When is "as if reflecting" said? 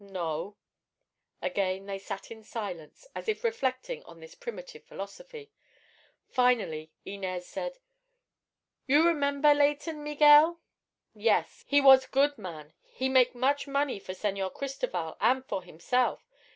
3.13-4.01